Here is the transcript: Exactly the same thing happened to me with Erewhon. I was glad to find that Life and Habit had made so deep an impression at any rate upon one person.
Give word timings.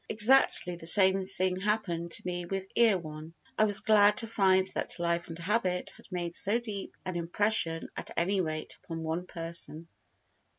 Exactly 0.09 0.75
the 0.77 0.87
same 0.87 1.27
thing 1.27 1.59
happened 1.59 2.09
to 2.13 2.25
me 2.25 2.43
with 2.45 2.65
Erewhon. 2.75 3.35
I 3.55 3.65
was 3.65 3.81
glad 3.81 4.17
to 4.17 4.27
find 4.27 4.67
that 4.69 4.97
Life 4.97 5.27
and 5.27 5.37
Habit 5.37 5.91
had 5.95 6.07
made 6.11 6.35
so 6.35 6.57
deep 6.59 6.97
an 7.05 7.15
impression 7.15 7.87
at 7.95 8.09
any 8.17 8.41
rate 8.41 8.79
upon 8.83 9.03
one 9.03 9.27
person. 9.27 9.87